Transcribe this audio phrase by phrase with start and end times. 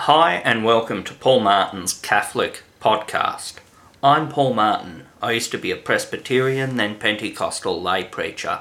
[0.00, 3.54] Hi, and welcome to Paul Martin's Catholic podcast.
[4.02, 5.06] I'm Paul Martin.
[5.22, 8.60] I used to be a Presbyterian, then Pentecostal lay preacher.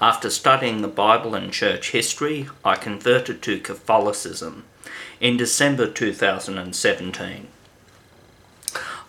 [0.00, 4.64] After studying the Bible and church history, I converted to Catholicism
[5.20, 7.48] in December 2017.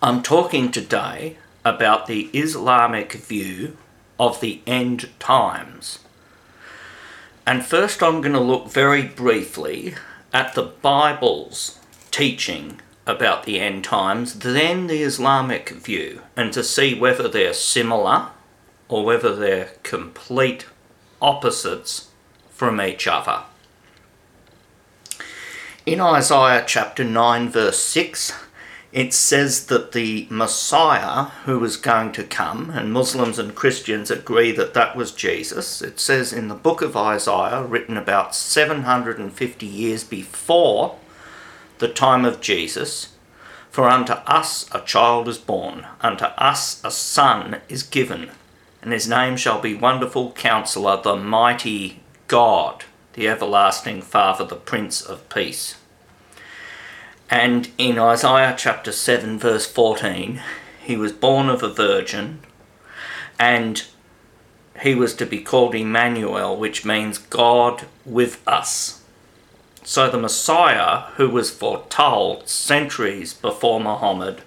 [0.02, 3.78] I'm talking today about the Islamic view
[4.20, 6.00] of the end times.
[7.48, 9.96] And first, I'm going to look very briefly
[10.34, 11.80] at the Bible's
[12.12, 18.30] teaching about the end times, then the Islamic view, and to see whether they're similar
[18.88, 20.66] or whether they're complete
[21.22, 22.10] opposites
[22.50, 23.44] from each other.
[25.86, 28.34] In Isaiah chapter 9, verse 6,
[28.92, 34.52] it says that the Messiah who was going to come, and Muslims and Christians agree
[34.52, 35.82] that that was Jesus.
[35.82, 40.98] It says in the book of Isaiah, written about 750 years before
[41.80, 43.14] the time of Jesus,
[43.70, 48.32] For unto us a child is born, unto us a son is given,
[48.82, 52.84] and his name shall be Wonderful Counselor, the Mighty God,
[53.14, 55.76] the Everlasting Father, the Prince of Peace.
[57.32, 60.42] And in Isaiah chapter 7, verse 14,
[60.84, 62.42] he was born of a virgin,
[63.40, 63.86] and
[64.82, 69.02] he was to be called Emmanuel, which means God with us.
[69.84, 74.42] So the Messiah, who was foretold centuries before Muhammad,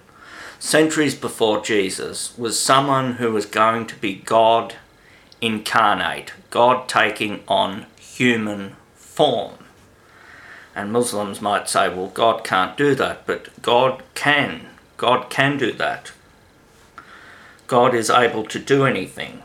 [0.59, 4.75] centuries before Jesus, was someone who was going to be God
[5.41, 9.64] incarnate, God taking on human form.
[10.75, 14.67] And Muslims might say, well, God can't do that, but God can.
[14.97, 16.11] God can do that.
[17.67, 19.41] God is able to do anything.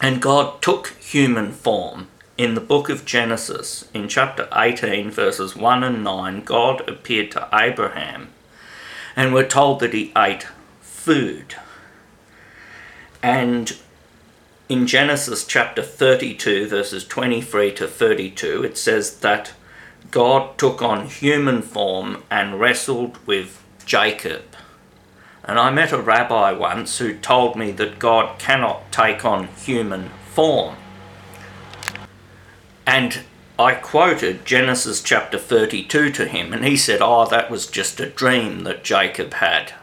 [0.00, 2.08] And God took human form.
[2.36, 7.48] In the book of Genesis, in chapter 18, verses 1 and 9, God appeared to
[7.52, 8.30] Abraham,
[9.14, 10.48] and we're told that he ate
[10.80, 11.54] food.
[13.22, 13.76] And
[14.68, 19.52] in Genesis chapter 32, verses 23 to 32, it says that
[20.10, 24.42] God took on human form and wrestled with Jacob.
[25.44, 30.10] And I met a rabbi once who told me that God cannot take on human
[30.32, 30.76] form.
[32.86, 33.20] And
[33.58, 38.08] I quoted Genesis chapter 32 to him, and he said, Oh, that was just a
[38.08, 39.74] dream that Jacob had.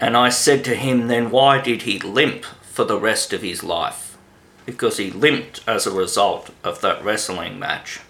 [0.00, 3.62] And I said to him, Then why did he limp for the rest of his
[3.62, 4.16] life?
[4.64, 8.00] Because he limped as a result of that wrestling match.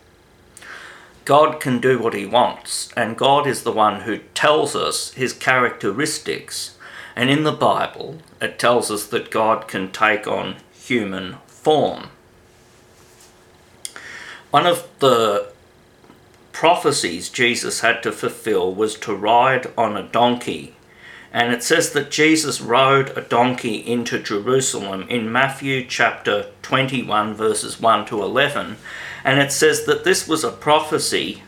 [1.25, 5.33] God can do what he wants, and God is the one who tells us his
[5.33, 6.77] characteristics.
[7.15, 12.09] And in the Bible, it tells us that God can take on human form.
[14.51, 15.53] One of the
[16.53, 20.75] prophecies Jesus had to fulfill was to ride on a donkey.
[21.33, 27.81] And it says that Jesus rode a donkey into Jerusalem in Matthew chapter 21, verses
[27.81, 28.77] 1 to 11.
[29.25, 31.43] And it says that this was a prophecy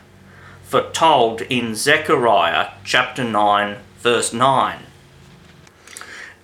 [0.63, 4.79] foretold in Zechariah chapter 9, verse 9.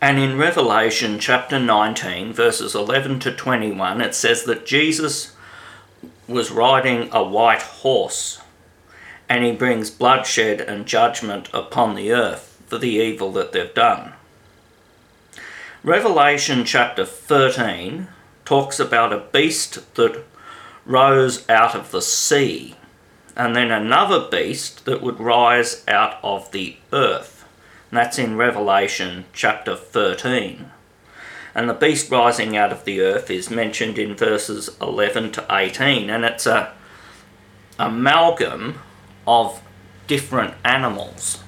[0.01, 5.35] And in Revelation chapter 19, verses 11 to 21, it says that Jesus
[6.27, 8.39] was riding a white horse,
[9.27, 14.13] and he brings bloodshed and judgment upon the earth for the evil that they've done.
[15.83, 18.07] Revelation chapter 13
[18.45, 20.23] talks about a beast that
[20.89, 22.75] rose out of the sea,
[23.35, 27.45] and then another beast that would rise out of the earth.
[27.91, 30.71] And that's in Revelation chapter 13.
[31.53, 36.09] And the beast rising out of the earth is mentioned in verses 11 to 18,
[36.09, 36.73] and it's a
[37.77, 38.79] amalgam
[39.27, 39.61] of
[40.07, 41.43] different animals.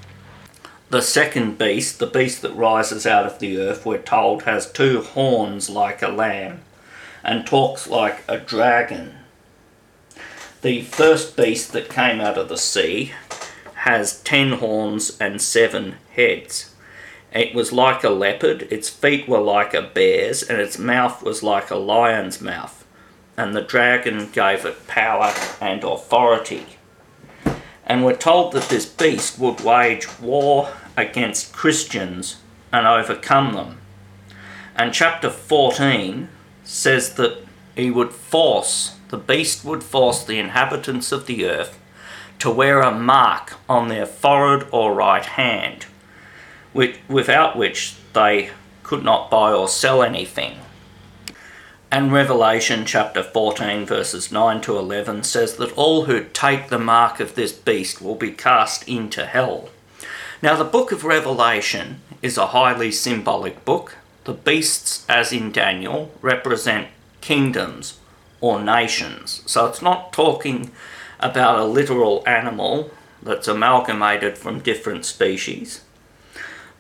[0.92, 5.02] The second beast, the beast that rises out of the earth, we're told has two
[5.02, 6.62] horns like a lamb
[7.24, 9.16] and talks like a dragon.
[10.62, 13.14] The first beast that came out of the sea
[13.74, 16.76] has ten horns and seven heads.
[17.34, 21.42] It was like a leopard, its feet were like a bear's, and its mouth was
[21.42, 22.86] like a lion's mouth.
[23.36, 26.68] And the dragon gave it power and authority.
[27.84, 32.38] And we're told that this beast would wage war against Christians
[32.72, 33.80] and overcome them.
[34.76, 36.30] And chapter 14
[36.64, 37.40] says that
[37.76, 41.78] he would force the beast would force the inhabitants of the earth
[42.40, 45.86] to wear a mark on their forehead or right hand,
[46.74, 48.50] without which they
[48.82, 50.58] could not buy or sell anything.
[51.92, 57.20] And Revelation chapter 14, verses 9 to 11 says that all who take the mark
[57.20, 59.70] of this beast will be cast into hell.
[60.42, 63.98] Now, the book of Revelation is a highly symbolic book.
[64.24, 66.88] The beasts, as in Daniel, represent
[67.20, 68.00] kingdoms
[68.42, 69.44] or nations.
[69.46, 70.72] So it's not talking
[71.20, 72.92] about a literal animal
[73.22, 75.82] that's amalgamated from different species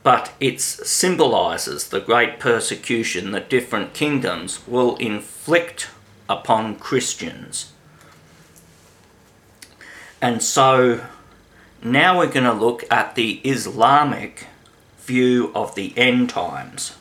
[0.03, 5.89] but it symbolizes the great persecution that different kingdoms will inflict
[6.27, 7.71] upon Christians.
[10.21, 11.05] And so
[11.83, 14.47] now we're going to look at the Islamic
[14.99, 16.95] view of the end times.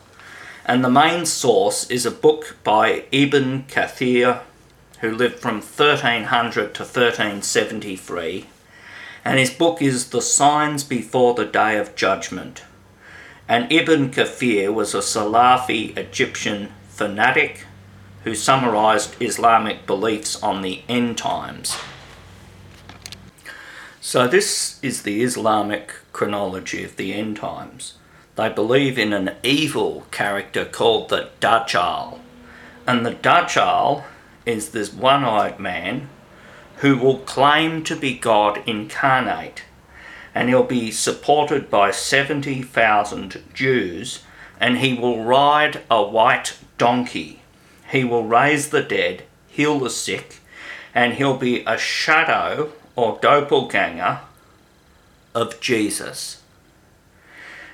[0.67, 4.43] And the main source is a book by Ibn Kathir,
[5.01, 8.47] who lived from 1300 to 1373.
[9.25, 12.63] And his book is The Signs Before the Day of Judgment
[13.51, 17.67] and Ibn Kathir was a Salafi Egyptian fanatic
[18.23, 21.77] who summarized Islamic beliefs on the end times.
[24.01, 27.95] So, this is the Islamic chronology of the end times.
[28.37, 32.21] They believe in an evil character called the Dajjal.
[32.87, 34.05] And the Dajjal
[34.47, 36.09] is this one eyed man
[36.77, 39.65] who will claim to be God incarnate
[40.35, 44.23] and he'll be supported by 70,000 Jews,
[44.61, 47.41] and he will ride a white donkey.
[47.91, 50.37] He will raise the dead, heal the sick,
[50.95, 54.21] and he'll be a shadow or doppelganger
[55.35, 56.43] of Jesus.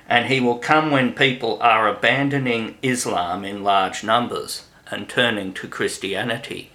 [0.09, 5.67] And he will come when people are abandoning Islam in large numbers and turning to
[5.67, 6.71] Christianity.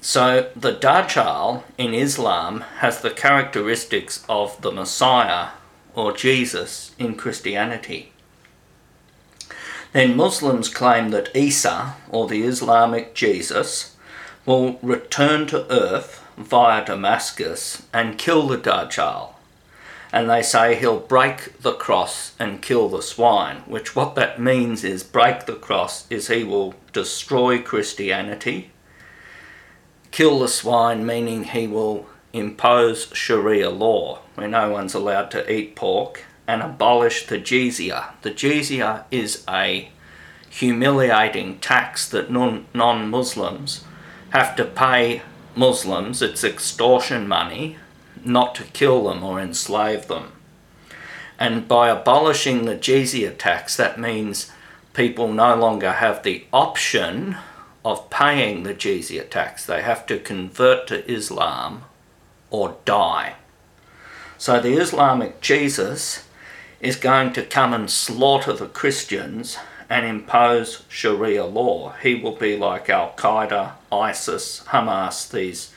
[0.00, 5.48] So the Dajjal in Islam has the characteristics of the Messiah
[5.94, 8.12] or Jesus in Christianity.
[9.92, 13.96] Then Muslims claim that Isa, or the Islamic Jesus,
[14.46, 19.34] will return to earth via Damascus and kill the Dajjal.
[20.12, 24.82] And they say he'll break the cross and kill the swine, which what that means
[24.82, 28.72] is break the cross is he will destroy Christianity
[30.10, 35.76] kill the swine, meaning he will impose Sharia law, where no one's allowed to eat
[35.76, 38.12] pork, and abolish the jizya.
[38.22, 39.90] The jizya is a
[40.48, 43.84] humiliating tax that non Muslims
[44.30, 45.22] have to pay
[45.54, 46.22] Muslims.
[46.22, 47.76] It's extortion money
[48.24, 50.32] not to kill them or enslave them.
[51.38, 54.52] And by abolishing the jizya tax, that means
[54.92, 57.36] people no longer have the option
[57.84, 59.64] of paying the jizya tax.
[59.64, 61.84] They have to convert to Islam
[62.50, 63.36] or die.
[64.36, 66.26] So the Islamic Jesus
[66.80, 69.58] is going to come and slaughter the Christians
[69.88, 71.94] and impose Sharia law.
[72.02, 75.74] He will be like Al Qaeda, ISIS, Hamas, these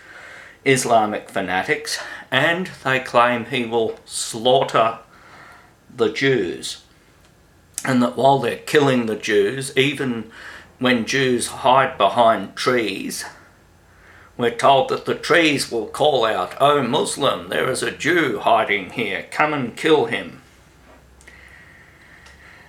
[0.65, 1.99] Islamic fanatics,
[2.31, 4.99] and they claim he will slaughter
[5.95, 6.83] the Jews.
[7.85, 10.31] And that while they're killing the Jews, even
[10.79, 13.25] when Jews hide behind trees,
[14.37, 18.91] we're told that the trees will call out, oh, Muslim, there is a Jew hiding
[18.91, 20.41] here, come and kill him.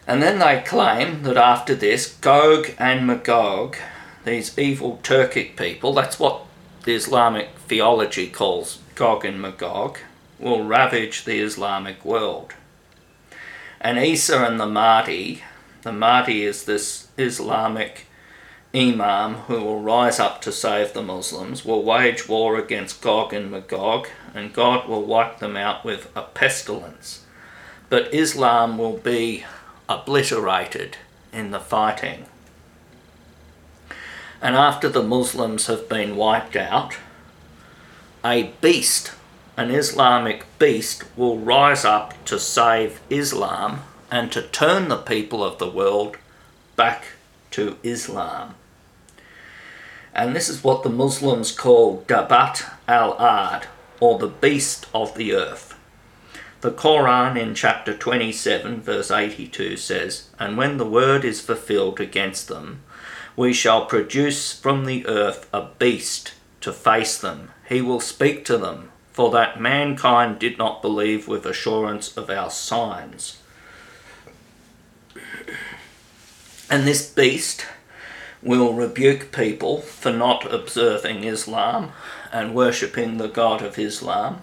[0.07, 3.77] And then they claim that after this, Gog and Magog,
[4.25, 6.45] these evil Turkic people, that's what
[6.85, 9.99] the Islamic theology calls Gog and Magog,
[10.39, 12.55] will ravage the Islamic world.
[13.81, 15.43] And Isa and the Mahdi,
[15.83, 18.07] the Mahdi is this Islamic
[18.75, 23.51] imam who will rise up to save the Muslims, will wage war against Gog and
[23.51, 27.25] Magog, and God will wipe them out with a pestilence.
[27.89, 29.45] But Islam will be
[29.89, 30.97] obliterated
[31.33, 32.27] in the fighting.
[34.41, 36.97] And after the Muslims have been wiped out,
[38.25, 39.13] a beast,
[39.57, 45.59] an Islamic beast, will rise up to save Islam and to turn the people of
[45.59, 46.17] the world
[46.75, 47.05] back
[47.51, 48.55] to Islam.
[50.15, 53.67] And this is what the Muslims call Dabat al Ard,
[54.01, 55.77] or the beast of the earth.
[56.63, 62.49] The Quran in chapter 27, verse 82 says, And when the word is fulfilled against
[62.49, 62.83] them,
[63.37, 67.51] we shall produce from the earth a beast to face them.
[67.69, 72.51] He will speak to them, for that mankind did not believe with assurance of our
[72.51, 73.39] signs.
[76.71, 77.67] And this beast
[78.43, 81.93] will rebuke people for not observing Islam
[82.33, 84.43] and worshipping the God of Islam.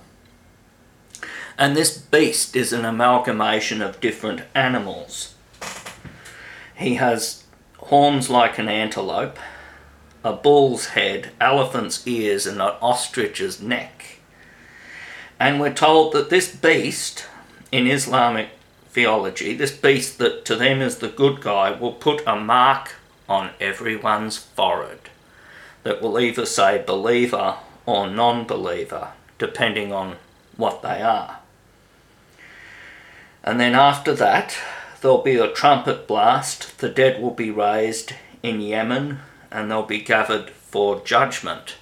[1.58, 5.36] And this beast is an amalgamation of different animals.
[6.76, 7.44] He has
[7.78, 9.38] horns like an antelope,
[10.24, 14.20] a bull's head, elephant's ears, and an ostrich's neck.
[15.40, 17.26] And we're told that this beast,
[17.72, 18.50] in Islamic
[18.90, 22.96] theology, this beast that to them is the good guy, will put a mark
[23.28, 25.00] on everyone's forehead
[25.84, 30.18] that will either say believer or non believer, depending on
[30.58, 31.40] what they are.
[33.44, 34.56] And then after that,
[35.02, 38.14] there'll be a trumpet blast, the dead will be raised
[38.44, 39.20] in Yemen,
[39.52, 41.76] and they'll be gathered for judgment.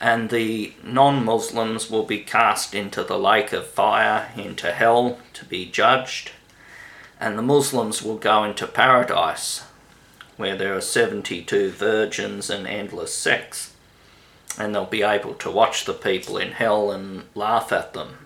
[0.00, 5.44] And the non Muslims will be cast into the lake of fire, into hell, to
[5.44, 6.32] be judged.
[7.20, 9.64] And the Muslims will go into paradise,
[10.36, 13.74] where there are 72 virgins and endless sex.
[14.58, 18.22] And they'll be able to watch the people in hell and laugh at them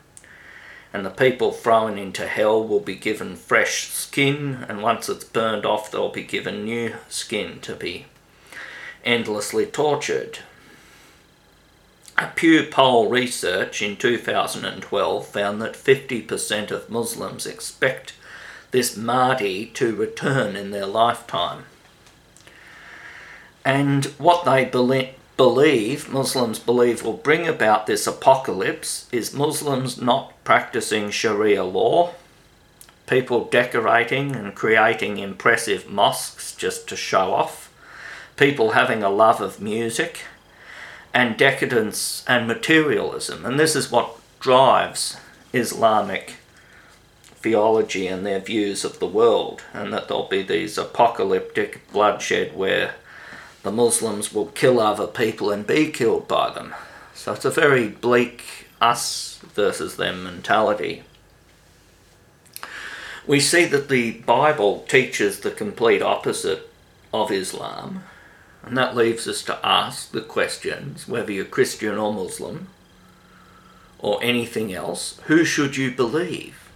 [0.97, 5.67] and the people thrown into hell will be given fresh skin, and once it's burned
[5.67, 8.07] off, they'll be given new skin to be
[9.07, 10.41] endlessly tortured.
[12.19, 18.13] A Pew poll research in 2012 found that 50% of Muslims expect
[18.71, 21.65] this Mahdi to return in their lifetime.
[23.65, 30.33] And what they believe believe, Muslims believe, will bring about this apocalypse is Muslims not
[30.45, 32.15] practicing Sharia law,
[33.07, 37.66] people decorating and creating impressive mosques just to show off,
[38.37, 40.21] people having a love of music,
[41.15, 43.47] and decadence and materialism.
[43.47, 45.17] And this is what drives
[45.55, 46.35] Islamic
[47.23, 52.97] theology and their views of the world, and that there'll be these apocalyptic bloodshed where
[53.63, 56.75] the Muslims will kill other people and be killed by them.
[57.15, 61.03] So it's a very bleak us versus them mentality.
[63.27, 66.69] We see that the Bible teaches the complete opposite
[67.13, 68.05] of Islam,
[68.67, 72.67] and that leaves us to ask the questions whether you're Christian or Muslim
[74.01, 76.69] or anything else, who should you believe?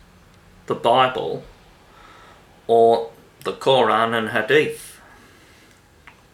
[0.67, 1.43] The Bible
[2.69, 3.11] or
[3.43, 5.01] the Quran and Hadith?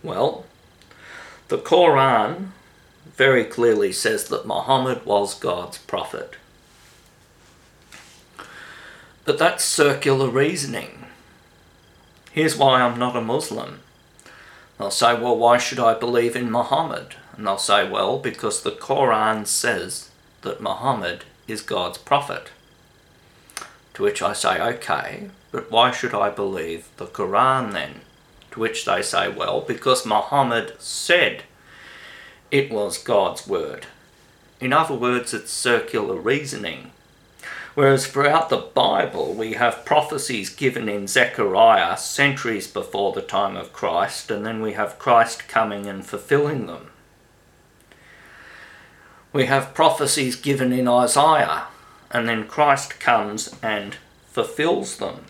[0.02, 0.44] Well,
[1.48, 2.48] the Quran
[3.06, 6.36] very clearly says that Muhammad was God's prophet.
[9.24, 11.06] But that's circular reasoning.
[12.30, 13.80] Here's why I'm not a Muslim.
[14.78, 17.14] They'll say, well, why should I believe in Muhammad?
[17.36, 20.10] And they'll say, well, because the Quran says
[20.42, 22.50] that Muhammad is God's prophet.
[23.94, 28.02] To which I say, okay, but why should I believe the Quran then?
[28.50, 31.44] To which they say, well, because Muhammad said
[32.50, 33.86] it was God's word.
[34.60, 36.92] In other words, it's circular reasoning.
[37.76, 43.74] Whereas throughout the Bible, we have prophecies given in Zechariah centuries before the time of
[43.74, 46.86] Christ, and then we have Christ coming and fulfilling them.
[49.30, 51.64] We have prophecies given in Isaiah,
[52.10, 55.26] and then Christ comes and fulfills them.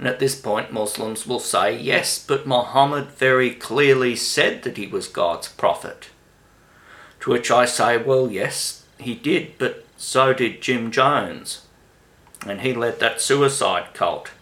[0.00, 4.88] And at this point, Muslims will say, yes, but Muhammad very clearly said that he
[4.88, 6.08] was God's prophet.
[7.20, 11.62] To which I say, well, yes, he did, but so did Jim Jones.
[12.46, 14.32] And he led that suicide cult.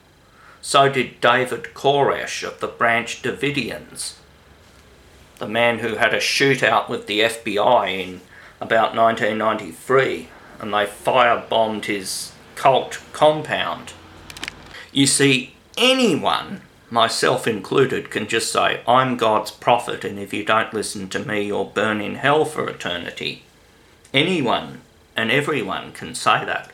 [0.61, 4.15] So did David Koresh of the Branch Davidians,
[5.39, 8.21] the man who had a shootout with the FBI in
[8.61, 10.29] about 1993,
[10.61, 13.93] and they firebombed his cult compound.
[14.93, 20.75] You see, anyone, myself included, can just say, I'm God's prophet, and if you don't
[20.75, 23.45] listen to me, you'll burn in hell for eternity.
[24.13, 24.81] Anyone
[25.17, 26.71] and everyone can say that,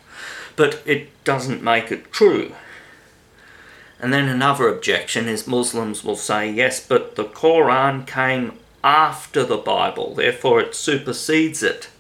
[0.56, 2.52] but it doesn't make it true.
[4.00, 9.56] And then another objection is Muslims will say, yes, but the Quran came after the
[9.56, 11.90] Bible, therefore it supersedes it.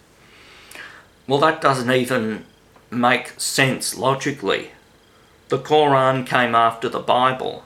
[1.26, 2.46] Well, that doesn't even
[2.90, 4.70] make sense logically.
[5.48, 7.64] The Quran came after the Bible.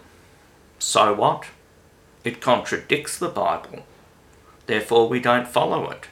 [0.78, 1.46] So what?
[2.24, 3.84] It contradicts the Bible.
[4.66, 6.06] Therefore, we don't follow it.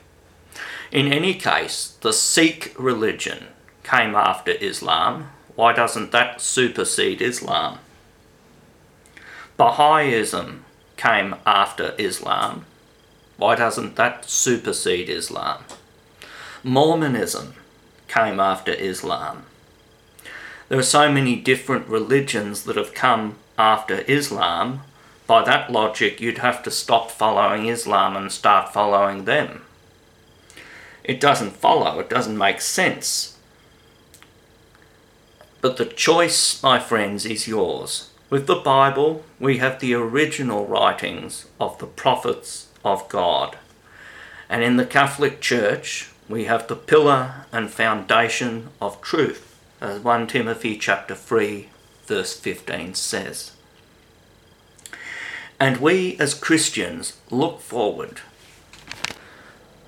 [0.93, 3.47] In any case, the Sikh religion
[3.85, 5.31] came after Islam.
[5.55, 7.79] Why doesn't that supersede Islam?
[9.57, 10.65] Baha'ism
[10.97, 12.67] came after Islam.
[13.37, 15.63] Why doesn't that supersede Islam?
[16.65, 17.55] Mormonism
[18.09, 19.45] came after Islam.
[20.69, 24.81] There are so many different religions that have come after Islam.
[25.29, 29.63] By that logic, you'd have to stop following Islam and start following them.
[31.05, 33.39] It doesn't follow, it doesn't make sense.
[35.61, 38.11] But the choice, my friends, is yours.
[38.31, 43.59] With the Bible, we have the original writings of the prophets of God.
[44.49, 50.29] And in the Catholic Church, we have the pillar and foundation of truth, as 1
[50.29, 51.69] Timothy chapter 3
[52.11, 53.53] verse 15 says.
[55.61, 58.21] And we as Christians look forward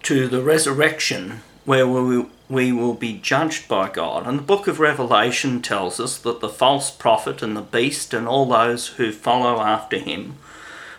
[0.03, 4.27] to the resurrection where we, we will be judged by God.
[4.27, 8.27] And the book of Revelation tells us that the false prophet and the beast and
[8.27, 10.37] all those who follow after him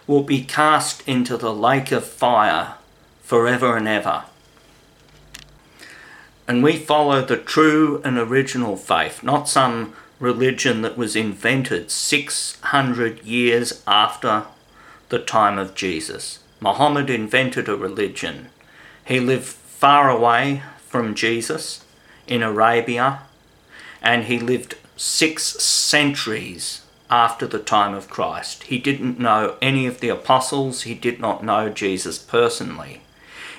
[0.07, 2.75] will be cast into the lake of fire
[3.21, 4.23] forever and ever.
[6.47, 13.23] And we follow the true and original faith, not some religion that was invented 600
[13.23, 14.45] years after
[15.09, 16.39] the time of Jesus.
[16.59, 18.49] Muhammad invented a religion.
[19.05, 21.83] He lived far away from Jesus
[22.27, 23.21] in Arabia
[24.01, 28.63] and he lived six centuries after the time of Christ.
[28.63, 33.01] He didn't know any of the apostles, he did not know Jesus personally.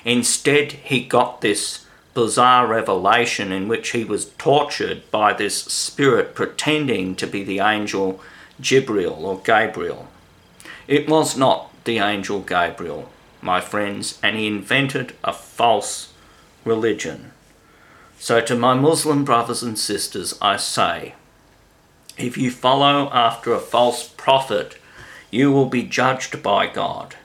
[0.03, 7.15] Instead, he got this bizarre revelation in which he was tortured by this spirit pretending
[7.15, 8.21] to be the angel
[8.61, 10.07] Jibril or Gabriel.
[10.87, 13.09] It was not the angel Gabriel,
[13.45, 16.11] my friends, and he invented a false
[16.65, 17.31] religion.
[18.17, 21.13] So, to my Muslim brothers and sisters, I say,
[22.17, 24.77] if you follow after a false prophet,
[25.31, 27.15] you will be judged by God.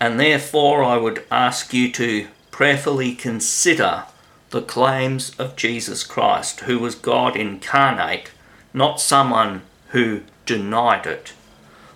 [0.00, 4.04] And therefore, I would ask you to prayerfully consider
[4.50, 8.30] the claims of Jesus Christ, who was God incarnate,
[8.74, 11.32] not someone who denied it.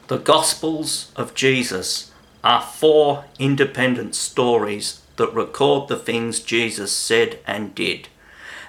[0.07, 2.10] The Gospels of Jesus
[2.43, 8.09] are four independent stories that record the things Jesus said and did,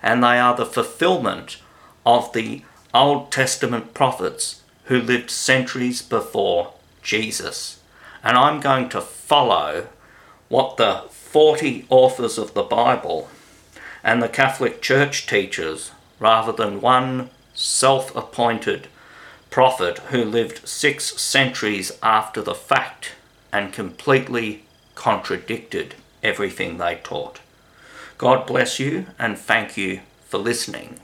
[0.03, 1.57] and they are the fulfillment
[2.05, 2.63] of the
[2.93, 7.79] Old Testament prophets who lived centuries before Jesus.
[8.23, 9.87] And I'm going to follow
[10.49, 13.29] what the 40 authors of the Bible
[14.03, 18.87] and the Catholic Church teachers rather than one self appointed
[19.49, 23.13] prophet who lived six centuries after the fact
[23.51, 24.63] and completely
[24.95, 27.39] contradicted everything they taught.
[28.17, 30.99] God bless you and thank you for listening.